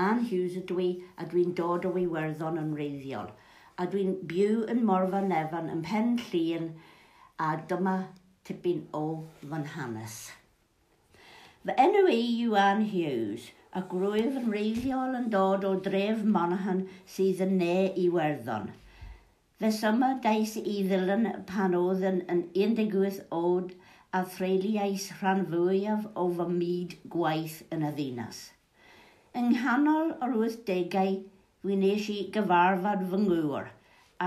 Ann 0.00 0.20
Hughes 0.28 0.54
ydw 0.58 0.76
i 0.82 0.88
a 1.22 1.24
dwi'n 1.30 1.50
dod 1.56 1.86
o 1.86 1.88
Iwerddon 2.02 2.54
yn 2.60 2.68
reiddiol. 2.76 3.26
A 3.82 3.84
dwi'n 3.94 4.12
byw 4.30 4.60
yn 4.74 4.78
Morfa 4.90 5.18
Nefan 5.24 5.66
yn 5.72 5.82
Pen 5.88 6.14
Llun 6.30 6.68
a 7.46 7.48
dyma 7.72 7.92
tipyn 8.50 8.78
o 9.00 9.02
fan 9.50 9.66
hanes. 9.72 10.14
Fy 11.68 11.76
enw 11.84 12.02
i 12.12 12.16
yw 12.46 12.56
Ann 12.62 12.80
Hughes 12.94 13.50
a 13.76 13.82
grwyf 13.90 14.38
yn 14.42 14.48
reiddiol 14.56 15.20
yn 15.20 15.28
dod 15.36 15.68
o 15.70 15.74
dref 15.90 16.24
Monaghan 16.38 16.80
sydd 17.16 17.44
yn 17.48 17.54
ne 17.64 17.70
i 18.06 18.08
werddon. 18.16 18.66
Fe 19.60 19.72
syma 19.82 20.14
dais 20.28 20.56
i 20.62 20.64
ddilyn 20.88 21.28
pan 21.52 21.76
oedd 21.82 22.08
yn, 22.14 22.24
yn 22.36 22.42
18 22.64 23.20
oed 23.42 23.76
a 24.16 24.24
threuliais 24.38 25.10
rhan 25.20 25.46
fwyaf 25.52 26.08
o 26.24 26.26
fy 26.40 26.48
myd 26.56 26.98
gwaith 27.18 27.60
yn 27.78 27.84
y 27.92 27.92
ddinas. 28.00 28.42
Yng 29.40 29.46
nghanol 29.54 30.08
yr 30.24 30.32
wythdegau, 30.38 31.12
fi 31.60 31.76
nes 31.82 32.08
i 32.14 32.16
gyfarfod 32.32 33.04
fy 33.12 33.20
ngŵr 33.20 33.68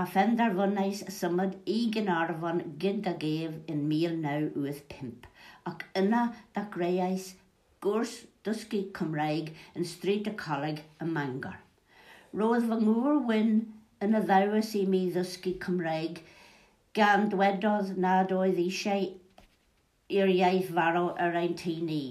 phenderfynais 0.14 1.02
symud 1.16 1.52
i 1.74 1.76
Gynarfon 1.96 2.58
gyda 2.84 3.12
gef 3.24 3.52
yn 3.74 3.84
1985 3.92 5.28
ac 5.72 5.84
yna 6.00 6.22
ddechreuais 6.58 7.28
gwrs 7.86 8.16
dysgu 8.48 8.82
Cymraeg 9.00 9.54
yn 9.76 9.86
Street 9.92 10.32
y 10.32 10.34
Coleg 10.42 10.82
y 11.06 11.10
Mangor. 11.18 11.54
Roedd 12.42 12.66
fy 12.72 12.80
ngŵr 12.82 13.22
Wyn 13.30 13.52
yn 14.08 14.20
y 14.22 14.24
ddewis 14.32 14.74
i 14.82 14.86
mi 14.96 15.04
ddysgu 15.18 15.54
Cymraeg 15.68 16.22
gan 17.02 17.30
dwedodd 17.36 17.94
nad 18.08 18.34
oedd 18.40 18.60
eisiau 18.68 19.06
i'r 20.18 20.38
iaith 20.38 20.74
farw 20.80 21.08
yr 21.28 21.44
ein 21.44 21.56
teulu 21.64 22.04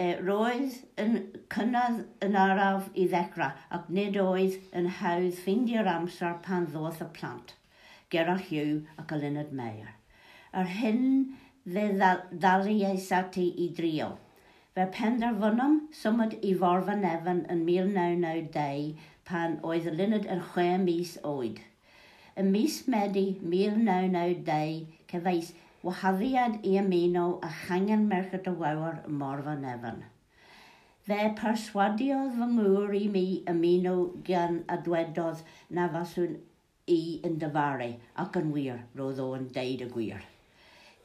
e, 0.00 0.04
roedd 0.26 0.76
yn 1.02 1.16
cynnydd 1.52 1.98
yn 2.26 2.36
araf 2.42 2.86
i 3.02 3.06
ddechrau 3.12 3.58
ac 3.78 3.90
nid 3.98 4.14
oedd 4.22 4.54
yn 4.80 4.86
hawdd 4.98 5.38
ffeindio'r 5.44 5.90
amser 5.94 6.38
pan 6.46 6.66
ddoth 6.74 7.02
y 7.04 7.08
plant, 7.20 7.52
Gerach 8.14 8.46
Hugh 8.52 8.78
ac 9.02 9.12
Elynod 9.18 9.52
Meyer. 9.60 9.90
Yr 10.62 10.70
hyn 10.78 11.04
fe 11.74 11.84
ddalu 12.44 12.76
ei 12.90 12.96
sati 13.08 13.44
i 13.66 13.70
drio. 13.80 14.08
Fe 14.76 14.86
penderfynwm 14.98 15.76
symud 16.00 16.38
i 16.50 16.54
Forfa 16.62 16.96
Nefyn 17.02 17.44
yn 17.52 17.66
1992 17.68 18.94
pan 19.30 19.58
oedd 19.72 19.90
Elynod 19.92 20.28
yn 20.36 20.40
chwe 20.52 20.70
mis 20.86 21.18
oed. 21.34 21.60
Ym 22.40 22.48
mis 22.56 22.80
Medi 22.96 23.26
1992 23.44 24.82
cyfeis 25.12 25.52
wahaddiad 25.86 26.58
i 26.70 26.72
ymuno 26.80 27.22
a 27.46 27.48
hangen 27.60 28.02
merched 28.10 28.44
y 28.50 28.50
wawr 28.58 28.98
fy 29.44 29.54
nefyn. 29.62 29.96
Fe 31.06 31.16
perswadiodd 31.40 32.36
fy 32.36 32.46
ngŵr 32.50 32.92
i 32.98 33.08
mi 33.14 33.22
ymuno 33.52 33.94
gan 34.28 34.60
y 34.76 34.76
dwedodd 34.88 35.40
na 35.78 35.88
faswn 35.96 36.36
i 36.98 37.00
yn 37.30 37.34
dyfaru 37.44 37.88
ac 38.26 38.38
yn 38.42 38.52
wir 38.58 38.78
roedd 39.00 39.24
o'n 39.24 39.48
deud 39.58 39.82
y 39.88 39.90
gwir. 39.96 40.22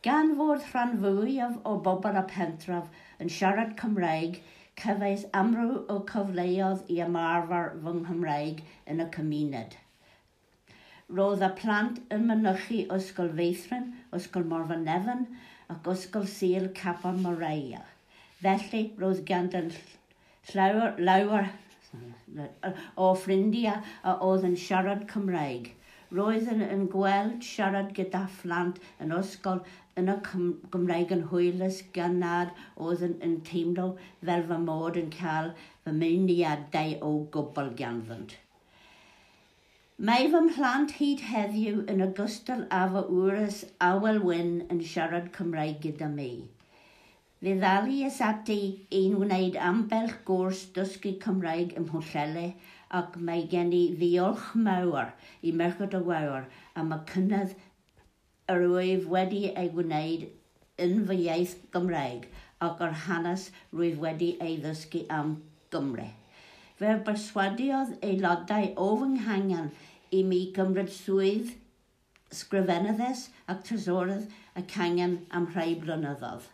Gan 0.10 0.36
fod 0.42 0.70
rhan 0.70 0.94
fwy 1.08 1.34
o 1.48 1.76
bobl 1.90 2.22
a 2.22 2.26
pentref 2.36 2.94
yn 3.18 3.34
siarad 3.40 3.74
Cymraeg, 3.82 4.40
cyfeis 4.84 5.26
amrw 5.42 5.84
o 5.96 6.00
cyfleoedd 6.14 6.86
i 6.98 7.02
ymarfer 7.10 7.74
fy 7.88 7.98
Nghymraeg 8.02 8.62
yn 8.94 9.02
y 9.08 9.14
cymuned. 9.18 9.74
Roedd 11.22 11.48
y 11.50 11.56
plant 11.64 12.04
yn 12.18 12.28
mynychu 12.30 12.84
ysgol 13.00 13.34
feithrin 13.42 13.96
ysgol 14.16 14.44
Morfan 14.50 14.84
Nefyn 14.88 15.24
ac 15.74 15.88
ysgol 15.94 16.28
Sil 16.34 16.68
Capa 16.82 17.10
Moreia. 17.24 17.80
Felly, 18.44 18.82
roedd 19.02 19.18
ganddo 19.32 19.64
llawer, 20.52 20.94
llawer 21.08 21.50
o 23.06 23.10
ffrindiau 23.24 23.82
a 24.12 24.14
oedd 24.30 24.46
yn 24.52 24.56
siarad 24.68 25.04
Cymraeg. 25.12 25.68
Roedd 26.20 26.48
yn, 26.54 26.64
yn 26.78 26.86
gweld 26.94 27.44
siarad 27.50 27.92
gyda 28.00 28.24
phlant 28.38 28.80
yn 29.08 29.12
ysgol 29.20 29.60
yn 30.02 30.14
y 30.14 30.18
Gymraeg 30.76 31.12
yn 31.18 31.28
hwylus 31.34 31.82
gan 32.00 32.24
oedd 32.30 33.06
yn, 33.10 33.20
yn 33.28 33.36
teimlo 33.52 33.90
fel 34.30 34.48
fy 34.54 34.62
mod 34.70 35.02
yn 35.06 35.12
cael 35.20 35.52
fy 35.68 35.98
meiniadau 36.02 36.96
o 37.12 37.16
gwbl 37.38 37.76
gan 37.84 38.02
Mae 40.08 40.26
fy 40.32 40.40
mhlant 40.46 40.92
hyd 40.96 41.22
heddiw 41.28 41.78
yn 41.92 42.02
ogystal 42.06 42.60
â 42.80 42.80
fy 42.96 43.00
wrys 43.14 43.56
awel 43.86 44.20
wyn 44.26 44.50
yn 44.74 44.82
siarad 44.90 45.30
Cymraeg 45.38 45.80
gyda 45.86 46.10
mi. 46.18 46.26
Fe 47.40 47.56
ddalu 47.64 47.96
ys 48.10 48.20
ati 48.26 48.58
i'n 49.00 49.16
wneud 49.24 49.58
ambell 49.70 50.12
gwrs 50.28 50.60
dysgu 50.76 51.14
Cymraeg 51.24 51.74
ym 51.82 51.88
Mhwllele 51.88 52.44
ac 53.00 53.18
mae 53.32 53.48
gen 53.56 53.74
i 53.80 53.82
ddiolch 54.04 54.46
mawr 54.68 55.10
i 55.52 55.56
Merchod 55.64 55.98
o 56.02 56.04
Wawr 56.12 56.46
am 56.84 56.94
y 57.00 57.02
cynnydd 57.14 57.58
yr 58.58 58.68
wyf 58.76 59.10
wedi 59.16 59.42
ei 59.64 59.74
wneud 59.80 60.28
yn 60.88 61.02
fy 61.10 61.20
iaith 61.26 61.58
Gymraeg 61.78 62.30
ac 62.70 62.86
o'r 62.90 63.00
hanes 63.08 63.50
rwyf 63.82 63.98
wedi 64.06 64.32
ei 64.50 64.62
ddysgu 64.68 65.08
am 65.22 65.36
Gymraeg 65.74 66.14
fe 66.80 66.90
berswadiodd 67.06 67.94
aelodau 68.08 68.68
o 68.88 68.88
fy 69.00 69.08
nghangan 69.14 69.70
i 70.18 70.18
mi 70.32 70.38
gymryd 70.58 70.92
swydd 70.98 71.48
sgrifennyddus 72.40 73.24
ac 73.54 73.64
trysorydd 73.70 74.28
y 74.62 74.64
cangen 74.74 75.16
am 75.40 75.48
rhai 75.56 75.72
blynyddoedd. 75.86 76.46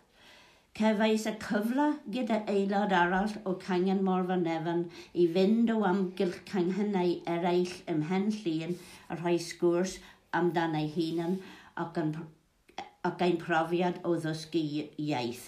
Cefais 0.79 1.25
y 1.29 1.33
cyfle 1.41 1.87
gyda 2.15 2.37
aelod 2.55 2.95
arall 2.99 3.33
o 3.49 3.53
cangen 3.65 3.99
Morfa 4.07 4.37
Nefyn 4.45 4.85
i 5.25 5.27
fynd 5.35 5.73
o 5.73 5.75
amgylch 5.89 6.39
canghennau 6.53 7.13
eraill 7.35 7.75
ym 7.93 7.99
Mhen 8.05 8.29
Llun 8.39 8.73
a 9.15 9.19
rhoi 9.19 9.35
sgwrs 9.49 9.97
amdano 10.39 10.79
ei 10.85 10.89
hunan 10.95 11.35
ac, 11.83 11.99
yn, 12.03 12.15
ac 13.11 13.21
ein 13.27 13.37
profiad 13.43 13.99
o 14.09 14.15
ddysgu 14.23 14.63
iaith. 15.09 15.43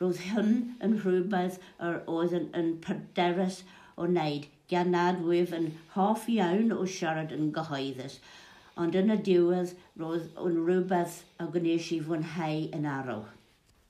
Roedd 0.00 0.24
hyn 0.30 0.54
yn 0.88 0.96
rhywbeth 1.02 1.60
yr 1.90 2.00
oedd 2.14 2.38
yn, 2.40 2.48
yn 2.62 2.72
pryderus 2.86 3.62
o 3.98 4.06
wneud 4.08 4.46
gan 4.72 4.92
nad 4.94 5.20
wyf 5.30 5.52
yn 5.58 5.66
hoff 5.96 6.24
iawn 6.34 6.70
o 6.76 6.84
siarad 6.94 7.32
yn 7.36 7.48
gyhoeddus, 7.56 8.16
ond 8.80 8.96
yn 9.00 9.12
y 9.14 9.18
diwedd 9.28 9.74
roedd 10.02 10.30
yn 10.48 10.58
rhywbeth 10.68 11.16
a 11.42 11.46
gwnes 11.56 11.90
i 11.96 12.00
fwynhau 12.06 12.62
yn 12.78 12.88
arw. 12.96 13.18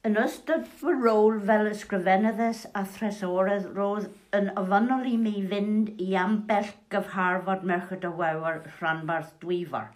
Yn 0.09 0.19
ystod 0.19 0.65
fy 0.81 0.93
rôl 0.99 1.37
fel 1.49 1.69
ysgrifennyddus 1.71 2.65
a 2.79 2.83
thresorydd 2.97 3.69
roedd 3.77 4.09
yn 4.39 4.49
ofynol 4.63 5.07
i 5.07 5.17
mi 5.27 5.37
fynd 5.53 5.93
i 6.03 6.09
ambell 6.25 6.73
gyfharfod 6.95 7.63
merched 7.73 8.07
o 8.09 8.11
wewer 8.23 8.57
rhanbarth 8.81 9.31
dwyfor. 9.45 9.87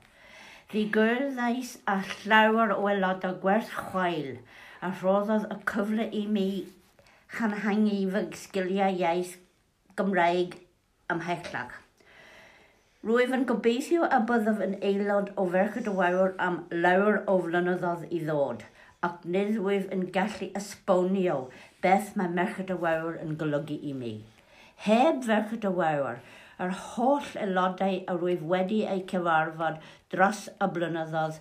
Rhi 0.70 0.84
gyrddais 0.94 1.72
a 1.90 1.96
llawer 2.30 2.70
o 2.76 2.86
aelod 2.92 3.26
o 3.26 3.32
gwerth 3.42 3.72
chwael 3.80 4.30
a 4.86 4.92
rhoddodd 5.00 5.50
y 5.50 5.58
cyfle 5.72 6.06
i 6.20 6.22
mi 6.38 6.46
chanhangu 7.36 7.98
fy 8.14 8.22
sgiliau 8.44 9.02
iaith 9.02 9.34
Gymraeg 9.98 10.52
ymhellach. 11.12 11.76
Rwyf 13.08 13.30
yn 13.36 13.46
gobeithio 13.48 14.04
a 14.12 14.18
byddaf 14.28 14.58
yn 14.64 14.74
aelod 14.86 15.30
o 15.40 15.44
ferched 15.54 15.88
y 15.88 15.94
warwr 16.00 16.34
am 16.46 16.58
lawr 16.84 17.18
o 17.32 17.36
flynyddoedd 17.46 18.02
i 18.12 18.18
ddod, 18.26 18.60
ac 19.08 19.22
nid 19.36 19.54
rwyf 19.62 19.86
yn 19.96 20.02
gallu 20.16 20.50
esbonio 20.60 21.36
beth 21.86 22.10
mae 22.20 22.28
merched 22.40 22.74
y 22.74 22.76
warwr 22.84 23.16
yn 23.24 23.32
golygu 23.44 23.78
i 23.92 23.94
mi. 24.02 24.12
Heb 24.88 25.24
ferched 25.30 25.64
y 25.64 25.72
warwr, 25.80 26.20
yr 26.66 26.76
holl 26.82 27.32
aelodau 27.46 28.02
a 28.04 28.18
rwyf 28.20 28.44
wedi 28.52 28.82
eu 28.96 29.00
cyfarfod 29.14 29.80
dros 30.16 30.44
y 30.60 30.70
blynyddoedd 30.76 31.40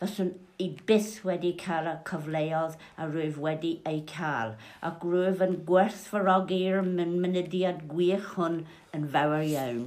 fyswn 0.00 0.30
i 0.62 0.64
byth 0.88 1.12
wedi 1.28 1.50
cael 1.60 1.86
y 1.90 1.92
cyfleoedd 2.10 2.74
a 3.04 3.04
rwyf 3.12 3.38
wedi 3.44 3.70
eu 3.92 4.02
cael, 4.10 4.52
ac 4.90 5.06
rwyf 5.12 5.40
yn 5.46 5.56
gwerthfarogi'r 5.70 6.82
mynydiad 6.96 7.78
gwych 7.94 8.28
hwn 8.34 8.60
yn 9.00 9.08
fawr 9.16 9.38
iawn. 9.54 9.82